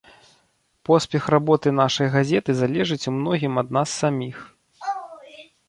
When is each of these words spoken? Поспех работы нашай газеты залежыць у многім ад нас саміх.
Поспех 0.87 1.23
работы 1.33 1.73
нашай 1.81 2.09
газеты 2.17 2.51
залежыць 2.61 3.07
у 3.13 3.15
многім 3.21 3.53
ад 3.65 3.69
нас 3.79 3.89
саміх. 4.01 4.37